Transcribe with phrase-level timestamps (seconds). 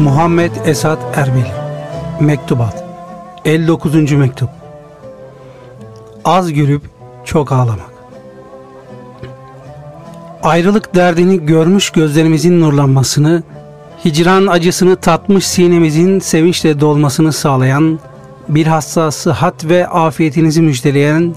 [0.00, 1.44] Muhammed Esat Erbil.
[2.20, 2.84] Mektubat.
[3.44, 4.12] 59.
[4.12, 4.48] Mektup.
[6.24, 6.82] Az gülüp
[7.24, 7.90] çok ağlamak.
[10.42, 13.42] Ayrılık derdini görmüş gözlerimizin nurlanmasını,
[14.04, 17.98] hicran acısını tatmış sinemizin sevinçle dolmasını sağlayan,
[18.48, 21.34] bilhassa sıhhat ve afiyetinizi müjdeleyen,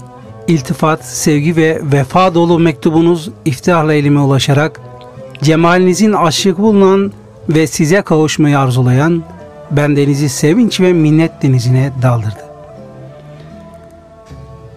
[0.48, 4.80] iltifat, sevgi ve vefa dolu mektubunuz iftiharla elime ulaşarak,
[5.42, 7.12] cemalinizin aşık bulunan
[7.48, 9.22] ve size kavuşmayı arzulayan
[9.70, 12.44] bendenizi sevinç ve minnet denizine daldırdı.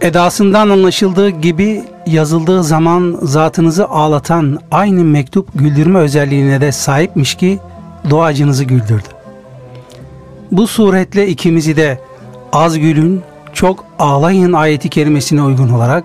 [0.02, 7.60] Edasından anlaşıldığı gibi yazıldığı zaman zatınızı ağlatan aynı mektup güldürme özelliğine de sahipmiş ki
[8.10, 9.08] doğacınızı güldürdü.
[10.52, 12.00] Bu suretle ikimizi de
[12.54, 13.22] az gülün,
[13.54, 16.04] çok ağlayın ayeti kerimesine uygun olarak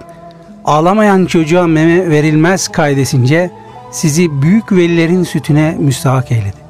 [0.64, 3.50] ağlamayan çocuğa meme verilmez kaidesince
[3.90, 6.61] sizi büyük velilerin sütüne müstahak eyledi.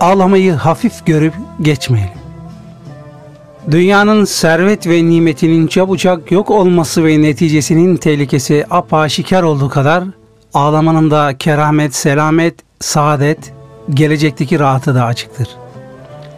[0.00, 2.12] Ağlamayı hafif görüp geçmeyelim.
[3.70, 10.04] Dünyanın servet ve nimetinin çabucak yok olması ve neticesinin tehlikesi apaşikar olduğu kadar
[10.54, 13.52] ağlamanın da keramet, selamet, saadet,
[13.90, 15.48] gelecekteki rahatı da açıktır.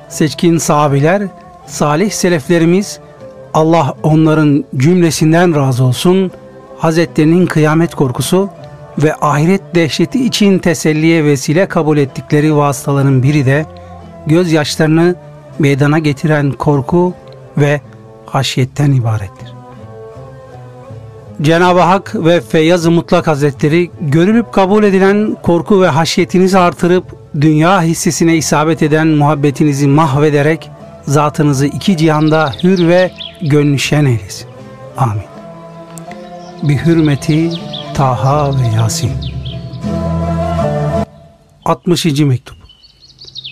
[0.09, 1.23] Seçkin sahabiler,
[1.67, 3.01] salih seleflerimiz
[3.55, 6.31] Allah onların cümlesinden razı olsun.''
[6.79, 8.49] Hazretlerinin kıyamet korkusu
[8.99, 13.67] ve ahiret dehşeti için teselliye vesile kabul ettikleri vasıtaların biri de
[14.27, 15.15] gözyaşlarını
[15.59, 17.15] meydana getiren korku
[17.59, 17.81] ve
[18.27, 19.53] haşyetten ibarettir.
[21.43, 27.05] Cenab-ı Hak ve Feyyaz-ı Mutlak Hazretleri görülüp kabul edilen korku ve haşyetinizi artırıp
[27.41, 30.71] dünya hissesine isabet eden muhabbetinizi mahvederek
[31.07, 34.49] zatınızı iki cihanda hür ve gönlü şen eylesin.
[34.97, 35.37] Amin
[36.63, 37.51] bi hürmeti
[37.97, 39.11] Taha ve Yasin
[41.65, 42.05] 60.
[42.05, 42.57] Mektup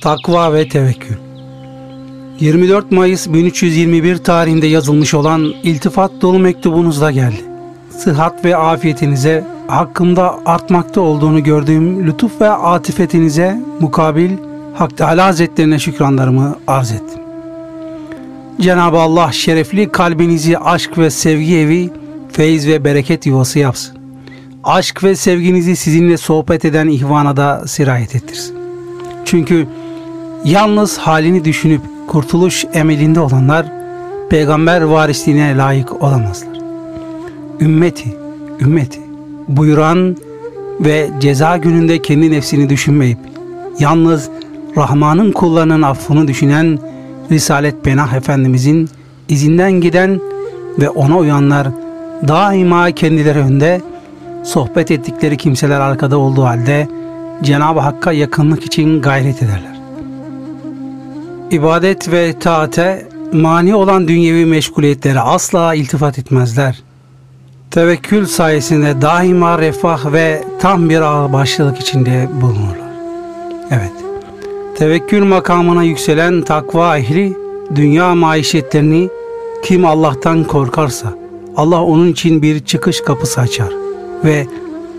[0.02, 1.16] Takva ve Tevekkül
[2.40, 7.44] 24 Mayıs 1321 tarihinde yazılmış olan iltifat dolu mektubunuzda geldi.
[7.90, 14.30] Sıhhat ve afiyetinize hakkımda artmakta olduğunu gördüğüm lütuf ve atifetinize mukabil
[14.74, 17.20] Hak Teala Hazretlerine şükranlarımı arz ettim.
[18.60, 21.90] Cenab-ı Allah şerefli kalbinizi aşk ve sevgi evi
[22.32, 24.03] feyiz ve bereket yuvası yapsın.
[24.64, 28.56] Aşk ve sevginizi sizinle sohbet eden ihvana da sirayet ettirsin.
[29.24, 29.66] Çünkü
[30.44, 33.66] yalnız halini düşünüp kurtuluş emelinde olanlar
[34.30, 36.58] peygamber varisliğine layık olamazlar.
[37.60, 38.16] Ümmeti,
[38.60, 39.00] ümmeti
[39.48, 40.16] buyuran
[40.80, 43.18] ve ceza gününde kendi nefsini düşünmeyip
[43.78, 44.30] yalnız
[44.76, 46.78] Rahman'ın kullarının affını düşünen
[47.30, 48.88] Risalet Benah Efendimizin
[49.28, 50.20] izinden giden
[50.78, 51.68] ve ona uyanlar
[52.28, 53.80] daima kendileri önde,
[54.44, 56.88] sohbet ettikleri kimseler arkada olduğu halde
[57.42, 59.74] Cenab-ı Hakk'a yakınlık için gayret ederler.
[61.50, 66.82] İbadet ve taate mani olan dünyevi meşguliyetlere asla iltifat etmezler.
[67.70, 72.94] Tevekkül sayesinde daima refah ve tam bir ağırbaşlılık içinde bulunurlar.
[73.70, 73.92] Evet,
[74.76, 77.36] tevekkül makamına yükselen takva ehli
[77.74, 79.08] dünya maişetlerini
[79.64, 81.12] kim Allah'tan korkarsa,
[81.56, 83.84] Allah onun için bir çıkış kapısı açar
[84.24, 84.46] ve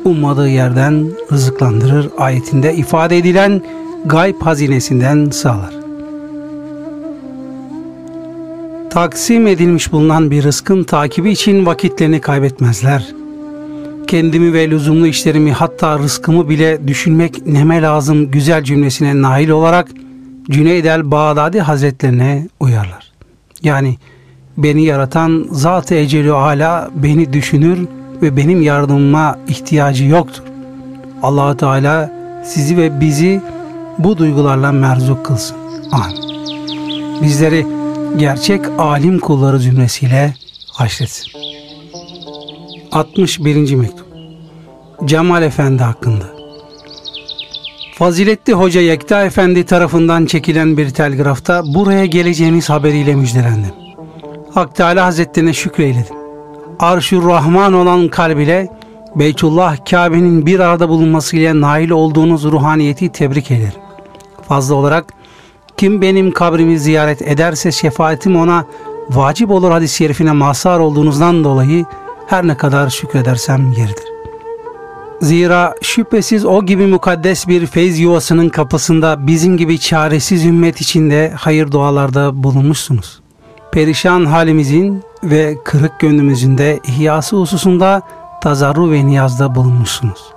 [0.05, 3.61] ummadığı yerden rızıklandırır ayetinde ifade edilen
[4.05, 5.73] gayb hazinesinden sağlar.
[8.89, 13.07] Taksim edilmiş bulunan bir rızkın takibi için vakitlerini kaybetmezler.
[14.07, 19.87] Kendimi ve lüzumlu işlerimi hatta rızkımı bile düşünmek neme lazım güzel cümlesine nail olarak
[20.49, 23.11] Cüneyd el-Bağdadi Hazretlerine uyarlar.
[23.63, 23.97] Yani
[24.57, 27.87] beni yaratan Zat-ı Ecelü Ala beni düşünür
[28.21, 30.43] ve benim yardımıma ihtiyacı yoktur.
[31.23, 32.11] allah Teala
[32.45, 33.41] sizi ve bizi
[33.97, 35.57] bu duygularla merzuk kılsın.
[35.91, 36.25] Amin.
[37.21, 37.67] Bizleri
[38.17, 40.35] gerçek alim kulları cümlesiyle
[40.71, 41.27] haşretsin.
[42.91, 43.75] 61.
[43.75, 44.05] Mektup
[45.05, 46.25] Cemal Efendi hakkında
[47.97, 53.71] Faziletli Hoca Yekta Efendi tarafından çekilen bir telgrafta buraya geleceğiniz haberiyle müjdelendim.
[54.53, 56.24] Hak Teala Hazretlerine şükreyledim.
[56.79, 58.67] Arşur Rahman olan kalb ile
[59.15, 63.81] Beytullah Kabe'nin bir arada bulunmasıyla nail olduğunuz ruhaniyeti tebrik ederim.
[64.47, 65.05] Fazla olarak
[65.77, 68.65] kim benim kabrimi ziyaret ederse şefaatim ona
[69.09, 71.85] vacip olur hadis-i şerifine mazhar olduğunuzdan dolayı
[72.27, 74.05] her ne kadar şükredersem yeridir.
[75.21, 81.71] Zira şüphesiz o gibi mukaddes bir feyz yuvasının kapısında bizim gibi çaresiz ümmet içinde hayır
[81.71, 83.25] dualarda bulunmuşsunuz
[83.75, 88.01] perişan halimizin ve kırık gönlümüzün de ihyası hususunda
[88.41, 90.33] tazarru ve niyazda bulunmuşsunuz.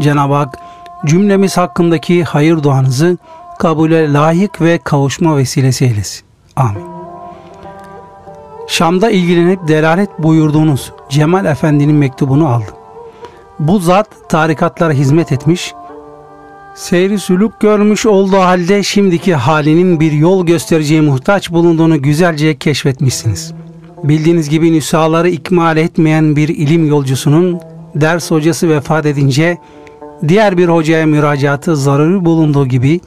[0.00, 0.58] Cenab-ı Hak
[1.06, 3.18] cümlemiz hakkındaki hayır duanızı
[3.58, 6.24] kabule layık ve kavuşma vesilesi eylesin.
[6.56, 6.84] Amin.
[8.68, 12.74] Şam'da ilgilenip delalet buyurduğunuz Cemal Efendi'nin mektubunu aldım.
[13.58, 15.74] Bu zat tarikatlara hizmet etmiş,
[16.74, 23.54] seyri sülük görmüş olduğu halde şimdiki halinin bir yol göstereceği muhtaç bulunduğunu güzelce keşfetmişsiniz.
[24.04, 27.60] Bildiğiniz gibi nüshaları ikmal etmeyen bir ilim yolcusunun
[27.94, 29.58] ders hocası vefat edince
[30.28, 33.00] diğer bir hocaya müracaatı zararı bulunduğu gibi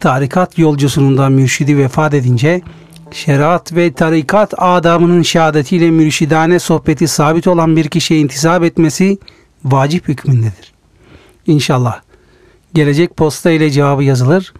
[0.00, 2.60] tarikat yolcusunun da mürşidi vefat edince
[3.10, 9.18] şeriat ve tarikat adamının şehadetiyle mürşidane sohbeti sabit olan bir kişiye intisap etmesi
[9.64, 10.72] vacip hükmündedir.
[11.46, 12.00] İnşallah
[12.74, 14.54] gelecek posta ile cevabı yazılır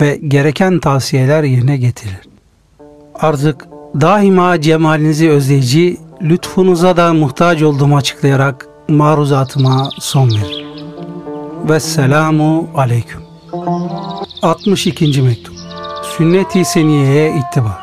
[0.00, 2.28] ve gereken tavsiyeler yerine getirilir.
[3.14, 10.66] Artık daima cemalinizi özleyici, lütfunuza da muhtaç olduğumu açıklayarak maruzatıma son verir.
[11.68, 13.20] Vesselamu Aleyküm.
[14.42, 15.22] 62.
[15.22, 15.54] Mektup
[16.16, 17.78] Sünnet-i Seniye'ye ittiba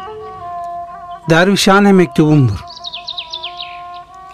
[1.30, 2.73] Dervişhane mektubumdur.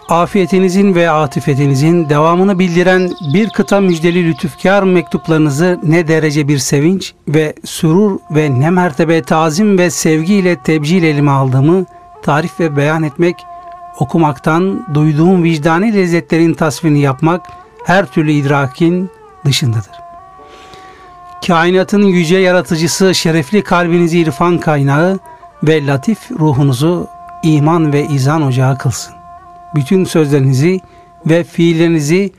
[0.10, 7.54] Afiyetinizin ve atifetinizin devamını bildiren bir kıta müjdeli lütufkar mektuplarınızı ne derece bir sevinç ve
[7.66, 11.86] sürur ve ne mertebe tazim ve sevgiyle tebcil elime aldığımı
[12.24, 13.36] tarif ve beyan etmek,
[14.00, 17.42] okumaktan duyduğum vicdani lezzetlerin tasvirini yapmak
[17.86, 19.10] her türlü idrakin
[19.46, 20.00] dışındadır.
[21.48, 25.20] Kainatın yüce yaratıcısı şerefli kalbinizi irfan kaynağı
[25.64, 27.08] ve latif ruhunuzu
[27.44, 29.19] iman ve izan ocağı kılsın.
[29.76, 30.80] Bütün sözlerinizi
[31.26, 32.32] ve fiillerinizi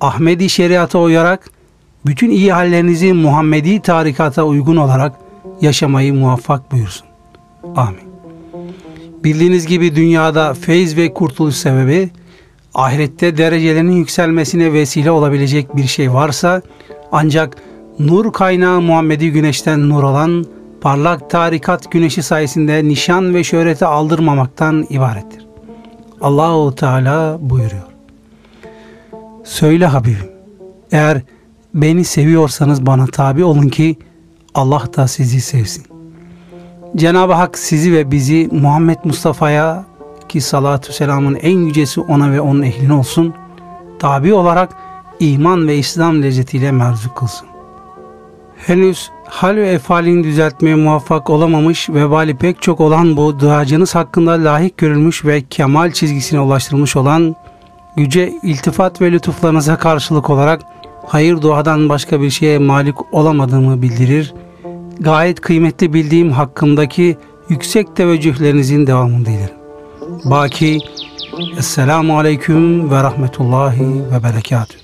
[0.00, 1.50] Ahmedi şeriata uyarak
[2.06, 5.12] bütün iyi hallerinizi Muhammedi tarikata uygun olarak
[5.60, 7.06] yaşamayı muvaffak buyursun.
[7.76, 8.06] Amin.
[9.24, 12.10] Bildiğiniz gibi dünyada feyz ve kurtuluş sebebi
[12.74, 16.62] ahirette derecelerinin yükselmesine vesile olabilecek bir şey varsa
[17.12, 17.56] ancak
[17.98, 20.44] nur kaynağı Muhammedi güneşten nur olan
[20.80, 25.45] parlak tarikat güneşi sayesinde nişan ve şöhreti aldırmamaktan ibarettir.
[26.20, 27.82] Allahu Teala buyuruyor.
[29.44, 30.30] Söyle Habibim,
[30.92, 31.20] eğer
[31.74, 33.96] beni seviyorsanız bana tabi olun ki
[34.54, 35.84] Allah da sizi sevsin.
[36.96, 39.84] Cenab-ı Hak sizi ve bizi Muhammed Mustafa'ya
[40.28, 43.34] ki salatü selamın en yücesi ona ve onun ehline olsun,
[43.98, 44.70] tabi olarak
[45.20, 47.48] iman ve İslam lezzetiyle merzuk kılsın.
[48.66, 54.78] Henüz hal ve efalini düzeltmeye muvaffak olamamış vebali pek çok olan bu duacınız hakkında layık
[54.78, 57.36] görülmüş ve kemal çizgisine ulaştırılmış olan
[57.96, 60.60] yüce iltifat ve lütuflarınıza karşılık olarak
[61.06, 64.34] hayır duadan başka bir şeye malik olamadığımı bildirir.
[65.00, 67.16] Gayet kıymetli bildiğim hakkımdaki
[67.48, 69.56] yüksek teveccühlerinizin devamını dilerim.
[70.24, 70.78] Baki
[71.58, 74.80] Esselamu Aleyküm ve Rahmetullahi ve Berekatühü.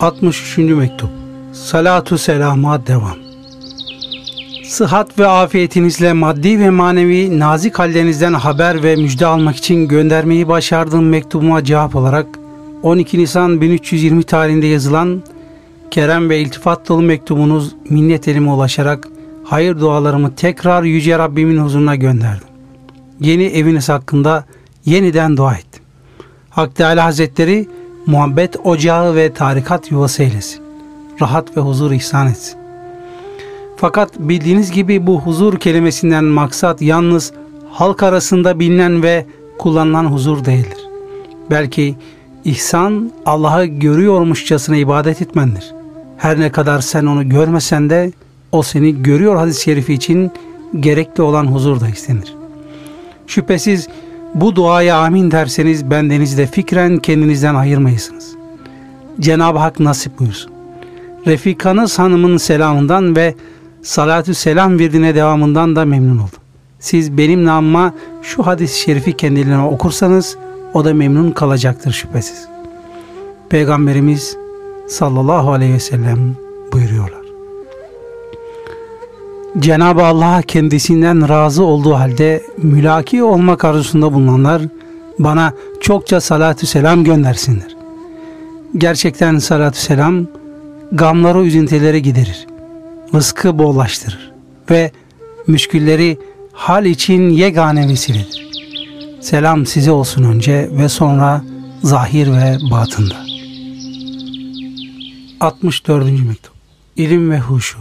[0.00, 0.58] 63.
[0.58, 1.17] Mektup
[1.64, 3.16] Salatu selama devam
[4.64, 11.08] Sıhhat ve afiyetinizle maddi ve manevi nazik hallerinizden haber ve müjde almak için göndermeyi başardığım
[11.08, 12.26] mektubuma cevap olarak
[12.82, 15.22] 12 Nisan 1320 tarihinde yazılan
[15.90, 19.08] kerem ve iltifat dolu mektubunuz minnet elime ulaşarak
[19.44, 22.48] hayır dualarımı tekrar Yüce Rabbimin huzuruna gönderdim.
[23.20, 24.44] Yeni eviniz hakkında
[24.84, 25.82] yeniden dua ettim.
[26.50, 27.68] Hak Teala Hazretleri
[28.06, 30.67] muhabbet ocağı ve tarikat yuvası eylesin.
[31.20, 32.58] Rahat ve huzur ihsan etsin.
[33.76, 37.32] Fakat bildiğiniz gibi bu huzur kelimesinden maksat yalnız
[37.70, 39.26] halk arasında bilinen ve
[39.58, 40.78] kullanılan huzur değildir.
[41.50, 41.96] Belki
[42.44, 45.74] ihsan Allah'ı görüyormuşçasına ibadet etmendir.
[46.16, 48.12] Her ne kadar sen onu görmesen de
[48.52, 50.30] o seni görüyor hadis-i şerifi için
[50.80, 52.34] gerekli olan huzur da istenir.
[53.26, 53.88] Şüphesiz
[54.34, 58.32] bu duaya amin derseniz bendenizi de fikren kendinizden ayırmayısınız.
[59.20, 60.57] Cenab-ı Hak nasip buyursun.
[61.26, 63.34] Refikanız hanımın selamından ve
[63.82, 66.40] salatü selam verdiğine devamından da memnun oldum.
[66.80, 70.36] Siz benim namıma şu hadis-i şerifi kendilerine okursanız
[70.74, 72.48] o da memnun kalacaktır şüphesiz.
[73.48, 74.36] Peygamberimiz
[74.88, 76.36] sallallahu aleyhi ve sellem
[76.72, 77.22] buyuruyorlar.
[79.58, 84.62] Cenab-ı Allah kendisinden razı olduğu halde mülaki olmak arzusunda bulunanlar
[85.18, 87.76] bana çokça salatü selam göndersinler.
[88.78, 90.26] Gerçekten salatü selam
[90.92, 92.46] gamları üzüntüleri giderir.
[93.14, 94.32] Rızkı bollaştırır
[94.70, 94.92] ve
[95.46, 96.18] müşkülleri
[96.52, 98.48] hal için yegane vesiledir.
[99.20, 101.42] Selam size olsun önce ve sonra
[101.82, 103.14] zahir ve batında.
[105.40, 106.04] 64.
[106.04, 106.52] Mektup
[106.96, 107.78] İlim ve Huşu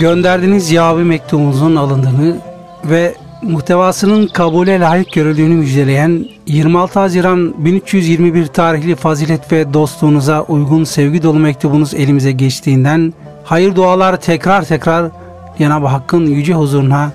[0.00, 2.36] Gönderdiğiniz cevabı mektubunuzun alındığını
[2.84, 3.14] ve
[3.46, 11.38] muhtevasının kabule layık görüldüğünü müjdeleyen 26 Haziran 1321 tarihli fazilet ve dostluğunuza uygun sevgi dolu
[11.38, 15.10] mektubunuz elimize geçtiğinden hayır dualar tekrar tekrar
[15.58, 17.12] Cenab-ı Hakk'ın yüce huzuruna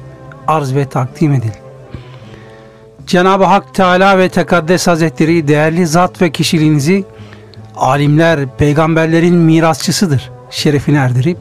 [0.48, 1.52] arz ve takdim edil.
[3.08, 7.04] Cenab-ı Hak Teala ve Tekaddes Hazretleri değerli zat ve kişiliğinizi
[7.76, 11.38] alimler, peygamberlerin mirasçısıdır şerefini erdirip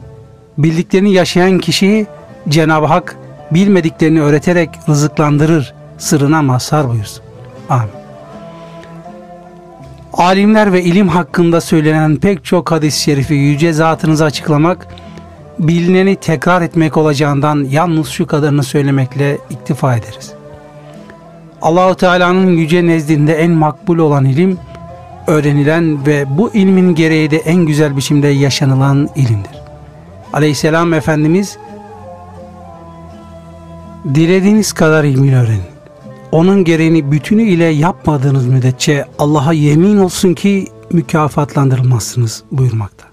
[0.57, 2.07] bildiklerini yaşayan kişiyi
[2.49, 3.15] Cenab-ı Hak
[3.51, 7.23] bilmediklerini öğreterek rızıklandırır, sırrına mazhar buyursun.
[7.69, 8.01] Amin.
[10.13, 14.87] Alimler ve ilim hakkında söylenen pek çok hadis-i şerifi yüce zatınıza açıklamak,
[15.59, 20.33] bilineni tekrar etmek olacağından yalnız şu kadarını söylemekle iktifa ederiz.
[21.61, 24.57] Allahu Teala'nın yüce nezdinde en makbul olan ilim,
[25.27, 29.61] öğrenilen ve bu ilmin gereği de en güzel biçimde yaşanılan ilimdir.
[30.33, 31.57] Aleyhisselam Efendimiz,
[34.05, 35.71] dilediğiniz kadar ilmini öğrenin.
[36.31, 43.05] Onun gereğini bütünü ile yapmadığınız müddetçe Allah'a yemin olsun ki mükafatlandırılmazsınız buyurmakta.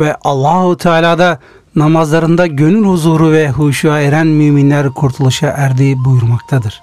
[0.00, 1.38] Ve Allahu Teala'da
[1.76, 6.82] namazlarında gönül huzuru ve huşuya eren müminler kurtuluşa erdi buyurmaktadır.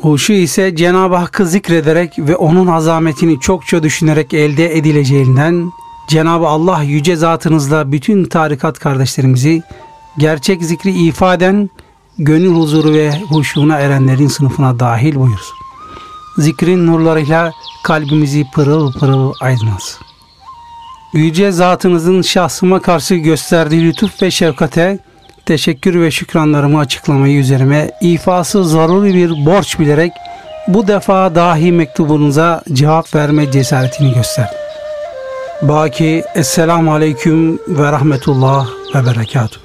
[0.00, 5.72] Huşu ise Cenab-ı Hakk'ı zikrederek ve onun azametini çokça düşünerek elde edileceğinden
[6.08, 9.62] Cenab-ı Allah yüce zatınızla bütün tarikat kardeşlerimizi
[10.18, 11.70] gerçek zikri ifaden
[12.18, 15.56] gönül huzuru ve huşuna erenlerin sınıfına dahil buyursun.
[16.38, 17.52] Zikrin nurlarıyla
[17.84, 20.00] kalbimizi pırıl pırıl aydınlatsın.
[21.12, 24.98] Yüce zatınızın şahsıma karşı gösterdiği lütuf ve şefkate
[25.46, 30.12] teşekkür ve şükranlarımı açıklamayı üzerime ifası zaruri bir borç bilerek
[30.68, 34.58] bu defa dahi mektubunuza cevap verme cesaretini gösterdim.
[35.62, 39.61] Baki Esselamu Aleyküm ve Rahmetullah ve Berekatuhu.